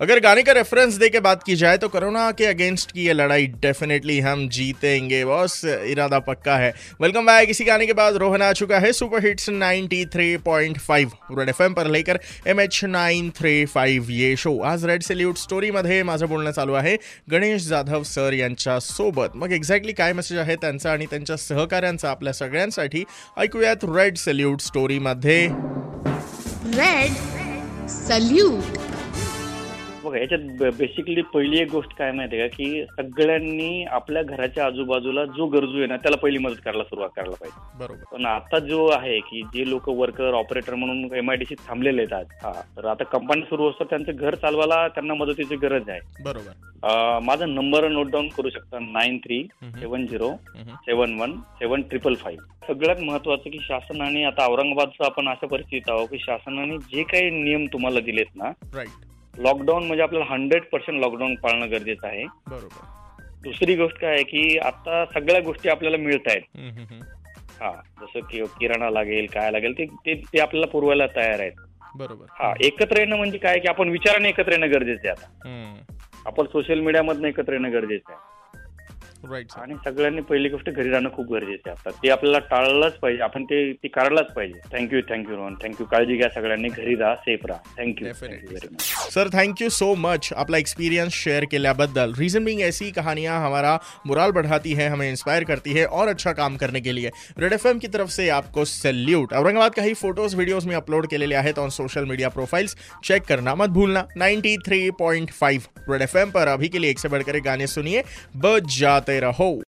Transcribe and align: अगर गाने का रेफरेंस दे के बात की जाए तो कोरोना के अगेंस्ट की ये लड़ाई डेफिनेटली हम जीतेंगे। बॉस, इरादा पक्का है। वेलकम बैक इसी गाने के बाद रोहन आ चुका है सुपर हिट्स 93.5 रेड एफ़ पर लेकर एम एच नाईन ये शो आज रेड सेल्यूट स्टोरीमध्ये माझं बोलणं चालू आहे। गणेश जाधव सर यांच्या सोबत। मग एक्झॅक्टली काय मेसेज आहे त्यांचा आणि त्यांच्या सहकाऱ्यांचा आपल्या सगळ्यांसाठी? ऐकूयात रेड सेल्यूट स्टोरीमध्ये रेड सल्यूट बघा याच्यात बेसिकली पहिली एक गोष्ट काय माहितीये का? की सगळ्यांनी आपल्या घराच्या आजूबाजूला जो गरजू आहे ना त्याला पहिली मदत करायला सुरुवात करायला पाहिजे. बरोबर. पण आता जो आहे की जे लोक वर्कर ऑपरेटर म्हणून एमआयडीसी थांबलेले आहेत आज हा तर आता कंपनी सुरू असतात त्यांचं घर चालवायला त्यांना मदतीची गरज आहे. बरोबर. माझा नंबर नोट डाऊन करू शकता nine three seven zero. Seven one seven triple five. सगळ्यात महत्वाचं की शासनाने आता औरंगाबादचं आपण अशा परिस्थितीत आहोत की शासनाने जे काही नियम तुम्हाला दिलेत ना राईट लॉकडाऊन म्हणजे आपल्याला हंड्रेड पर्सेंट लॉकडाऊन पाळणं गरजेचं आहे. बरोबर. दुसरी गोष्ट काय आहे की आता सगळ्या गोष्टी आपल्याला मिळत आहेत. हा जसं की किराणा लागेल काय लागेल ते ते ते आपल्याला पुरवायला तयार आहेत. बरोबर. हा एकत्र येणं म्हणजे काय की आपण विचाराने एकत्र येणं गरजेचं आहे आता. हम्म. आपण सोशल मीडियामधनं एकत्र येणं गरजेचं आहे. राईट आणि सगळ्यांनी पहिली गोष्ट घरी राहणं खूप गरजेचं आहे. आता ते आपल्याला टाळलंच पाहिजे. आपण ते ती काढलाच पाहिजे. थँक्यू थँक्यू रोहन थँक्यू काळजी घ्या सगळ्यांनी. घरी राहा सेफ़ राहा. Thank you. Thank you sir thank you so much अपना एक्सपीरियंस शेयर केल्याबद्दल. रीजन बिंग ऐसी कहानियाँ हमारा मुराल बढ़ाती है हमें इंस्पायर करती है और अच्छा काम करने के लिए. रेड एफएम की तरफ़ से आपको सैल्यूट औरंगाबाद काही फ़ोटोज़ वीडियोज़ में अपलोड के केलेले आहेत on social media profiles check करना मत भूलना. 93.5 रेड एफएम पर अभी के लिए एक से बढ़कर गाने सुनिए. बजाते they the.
अगर 0.00 0.18
गाने 0.18 0.42
का 0.42 0.52
रेफरेंस 0.52 0.94
दे 0.94 1.08
के 1.08 1.20
बात 1.20 1.42
की 1.46 1.54
जाए 1.56 1.76
तो 1.76 1.88
कोरोना 1.88 2.30
के 2.30 2.44
अगेंस्ट 2.46 2.92
की 2.92 3.02
ये 3.06 3.12
लड़ाई 3.12 3.46
डेफिनेटली 3.62 4.18
हम 4.20 4.48
जीतेंगे। 4.48 5.24
बॉस, 5.24 5.64
इरादा 5.64 6.18
पक्का 6.18 6.56
है। 6.56 6.70
वेलकम 7.00 7.26
बैक 7.26 7.50
इसी 7.50 7.64
गाने 7.64 7.86
के 7.86 7.92
बाद 7.92 8.16
रोहन 8.16 8.42
आ 8.42 8.52
चुका 8.52 8.78
है 8.78 8.92
सुपर 8.92 9.24
हिट्स 9.24 9.48
93.5 9.50 11.12
रेड 11.38 11.48
एफ़ 11.48 11.62
पर 11.72 11.86
लेकर 11.86 12.18
एम 12.46 12.60
एच 12.60 12.80
नाईन 12.84 13.30
ये 14.10 14.34
शो 14.36 14.56
आज 14.62 14.84
रेड 14.84 15.02
सेल्यूट 15.02 15.36
स्टोरीमध्ये 15.36 16.02
माझं 16.02 16.26
बोलणं 16.28 16.50
चालू 16.50 16.72
आहे। 16.72 16.96
गणेश 17.30 17.66
जाधव 17.66 18.02
सर 18.02 18.32
यांच्या 18.32 18.78
सोबत। 18.80 19.36
मग 19.36 19.52
एक्झॅक्टली 19.52 19.92
काय 19.92 20.12
मेसेज 20.12 20.38
आहे 20.38 20.56
त्यांचा 20.56 20.92
आणि 20.92 21.06
त्यांच्या 21.06 21.36
सहकाऱ्यांचा 21.36 22.10
आपल्या 22.10 22.32
सगळ्यांसाठी? 22.32 23.04
ऐकूयात 23.38 23.84
रेड 23.84 24.16
सेल्यूट 24.16 24.60
स्टोरीमध्ये 24.60 25.46
रेड 26.78 27.12
सल्यूट 27.90 28.78
बघा 30.04 30.18
याच्यात 30.18 30.72
बेसिकली 30.78 31.22
पहिली 31.34 31.58
एक 31.60 31.70
गोष्ट 31.70 31.92
काय 31.96 32.10
माहितीये 32.12 32.46
का? 32.48 32.54
की 32.56 32.84
सगळ्यांनी 32.90 33.84
आपल्या 33.90 34.22
घराच्या 34.22 34.64
आजूबाजूला 34.66 35.24
जो 35.36 35.46
गरजू 35.46 35.78
आहे 35.78 35.86
ना 35.86 35.96
त्याला 35.96 36.16
पहिली 36.16 36.38
मदत 36.38 36.60
करायला 36.64 36.84
सुरुवात 36.84 37.10
करायला 37.16 37.36
पाहिजे. 37.40 37.78
बरोबर. 37.78 38.04
पण 38.12 38.26
आता 38.26 38.58
जो 38.58 38.86
आहे 38.90 39.18
की 39.20 39.42
जे 39.54 39.68
लोक 39.70 39.88
वर्कर 39.88 40.34
ऑपरेटर 40.34 40.74
म्हणून 40.74 41.14
एमआयडीसी 41.16 41.54
थांबलेले 41.68 42.02
आहेत 42.02 42.12
आज 42.12 42.44
हा 42.44 42.52
तर 42.76 42.86
आता 42.86 43.04
कंपनी 43.12 43.42
सुरू 43.42 43.68
असतात 43.70 43.86
त्यांचं 43.90 44.12
घर 44.16 44.34
चालवायला 44.34 44.86
त्यांना 44.88 45.14
मदतीची 45.14 45.56
गरज 45.56 45.88
आहे. 45.88 46.00
बरोबर. 46.24 47.18
माझा 47.22 47.46
नंबर 47.46 47.88
नोट 47.88 48.10
डाऊन 48.10 48.28
करू 48.28 48.50
शकता 48.50 48.78
nine 48.78 49.18
three 49.18 49.42
seven 49.62 50.06
zero. 50.06 50.30
Seven 50.86 51.18
one 51.20 51.32
seven 51.58 51.82
triple 51.82 52.14
five. 52.14 52.44
सगळ्यात 52.66 53.00
महत्वाचं 53.02 53.50
की 53.50 53.58
शासनाने 53.62 54.24
आता 54.24 54.46
औरंगाबादचं 54.46 55.04
आपण 55.04 55.28
अशा 55.28 55.46
परिस्थितीत 55.46 55.90
आहोत 55.90 56.08
की 56.08 56.18
शासनाने 56.18 56.76
जे 56.92 57.02
काही 57.02 57.30
नियम 57.30 57.64
तुम्हाला 57.72 58.00
दिलेत 58.00 58.36
ना 58.36 58.50
राईट 58.74 59.08
लॉकडाऊन 59.40 59.86
म्हणजे 59.86 60.02
आपल्याला 60.02 60.34
हंड्रेड 60.34 60.62
पर्सेंट 60.62 61.00
लॉकडाऊन 61.00 61.34
पाळणं 61.34 61.70
गरजेचं 61.70 62.06
आहे. 62.06 62.24
बरोबर. 62.24 62.84
दुसरी 63.42 63.76
गोष्ट 63.76 63.98
काय 63.98 64.14
आहे 64.14 64.22
की 64.22 64.58
आता 64.58 65.04
सगळ्या 65.04 65.40
गोष्टी 65.40 65.68
आपल्याला 65.68 65.96
मिळत 65.96 66.28
आहेत. 66.28 66.42
हा 67.60 67.70
जसं 68.00 68.20
की 68.20 68.42
किराणा 68.60 68.90
लागेल 68.90 69.26
काय 69.26 69.50
लागेल 69.50 69.72
ते 69.78 69.84
ते 69.84 70.14
ते 70.14 70.40
आपल्याला 70.40 70.66
पुरवायला 70.66 71.06
तयार 71.06 71.40
आहेत. 71.40 71.52
बरोबर. 71.94 72.24
हा 72.30 72.54
एकत्र 72.60 72.98
येणं 72.98 73.16
म्हणजे 73.16 73.38
काय 73.38 73.58
की 73.58 73.68
आपण 73.68 73.88
विचाराने 73.88 74.28
एकत्र 74.28 74.52
येणं 74.52 74.72
गरजेचं 74.72 75.08
आहे 75.08 75.08
आता. 75.08 75.48
हम्म. 75.48 75.94
आपण 76.26 76.46
सोशल 76.46 76.80
मीडियामधनं 76.80 77.28
एकत्र 77.28 77.52
येणं 77.52 77.72
गरजेचं 77.72 78.12
आहे. 78.12 78.39
राईट 79.28 79.46
आणि 79.56 79.74
सगळ्यांनी 79.84 80.20
पहिली 80.20 80.48
गोष्ट 80.48 80.70
घरी 80.70 80.90
राहणं 80.90 81.08
खूप 81.12 81.32
गरजेचं 81.32 81.70
आहे. 81.70 81.76
आता 81.78 81.90
ते 81.90 82.10
आपल्याला 82.10 82.38
टाळलंच 82.38 82.92
पाहिजे. 82.92 83.22
आपण 83.22 83.44
ते 83.44 83.72
ती 83.72 83.88
काढलाच 83.88 84.32
पाहिजे. 84.32 84.60
थँक्यू 84.72 85.00
थँक्यू 85.00 85.36
रोहन 85.36 85.54
थँक्यू 85.54 85.86
काळजी 85.86 86.16
घ्या 86.16 86.28
सगळ्यांनी. 86.28 86.68
घरी 86.68 86.94
राहा 86.94 87.14
सेफ़ 87.14 87.46
राहा. 87.46 87.60
Thank you. 87.78 88.08
Thank you 88.22 88.68
sir 89.10 89.28
thank 89.28 89.62
you 89.62 89.68
so 89.68 89.94
much 89.94 90.32
अपना 90.36 90.58
एक्सपीरियंस 90.58 91.12
शेयर 91.14 91.44
केल्याबद्दल. 91.44 92.14
रीजन 92.18 92.44
बिंग 92.44 92.60
ऐसी 92.60 92.90
कहानियाँ 92.90 93.38
हमारा 93.44 93.76
मुराल 94.06 94.30
बढ़ाती 94.30 94.72
है 94.72 94.88
हमें 94.88 95.08
इंस्पायर 95.10 95.44
करती 95.44 95.72
है 95.72 95.84
और 95.86 96.08
अच्छा 96.08 96.32
काम 96.32 96.56
करने 96.56 96.80
के 96.80 96.92
लिए. 96.92 97.10
रेड 97.38 97.52
एफएम 97.52 97.78
की 97.78 97.88
तरफ़ 97.88 98.10
से 98.10 98.28
आपको 98.30 98.64
सैल्यूट 98.64 99.32
औरंगाबाद 99.32 99.74
काही 99.74 99.94
फ़ोटोज़ 99.94 100.36
वीडियोज़ 100.36 100.68
में 100.68 100.74
अपलोड 100.76 101.06
के 101.06 101.08
केलेले 101.10 101.34
आहेत 101.34 101.58
on 101.58 101.70
social 101.70 102.04
media 102.04 102.28
profiles 102.28 102.76
check 103.04 103.22
करना 103.22 103.54
मत 103.54 103.70
भूलना. 103.70 104.02
93.5 104.16 105.68
रेड 105.90 106.02
एफएम 106.02 106.30
पर 106.30 106.48
अभी 106.48 106.68
के 106.68 106.78
लिए 106.78 106.90
एक 106.90 106.98
से 106.98 107.08
बढ़कर 107.08 107.38
गाने 107.40 107.66
सुनिए. 107.66 108.02
बजाते 108.36 109.09
they 109.10 109.18
the. 109.32 109.64